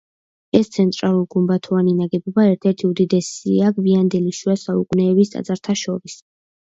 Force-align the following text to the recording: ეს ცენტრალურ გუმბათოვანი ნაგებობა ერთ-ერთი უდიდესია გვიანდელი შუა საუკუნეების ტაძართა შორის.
ეს 0.59 0.69
ცენტრალურ 0.75 1.27
გუმბათოვანი 1.33 1.93
ნაგებობა 1.99 2.47
ერთ-ერთი 2.53 2.87
უდიდესია 2.89 3.71
გვიანდელი 3.79 4.35
შუა 4.39 4.57
საუკუნეების 4.67 5.35
ტაძართა 5.37 5.77
შორის. 5.85 6.19